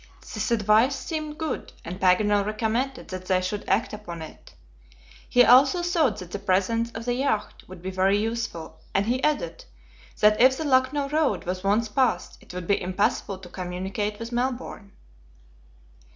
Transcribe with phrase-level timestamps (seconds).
[0.33, 4.55] This advice seemed good, and Paganel recommended that they should act upon it.
[5.29, 9.23] He also thought that the presence of the yacht would be very useful, and he
[9.23, 9.63] added,
[10.19, 14.31] that if the Lucknow road was once passed, it would be impossible to communicate with
[14.31, 14.93] Melbourne.